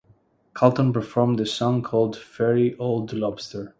Coulton 0.55 0.91
performed 0.91 1.39
a 1.41 1.45
song 1.45 1.83
called 1.83 2.17
Furry 2.17 2.75
Old 2.77 3.13
Lobster. 3.13 3.69